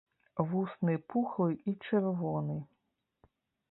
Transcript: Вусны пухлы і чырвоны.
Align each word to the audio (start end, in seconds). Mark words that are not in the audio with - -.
Вусны 0.53 0.95
пухлы 1.13 1.49
і 1.71 1.77
чырвоны. 1.87 2.57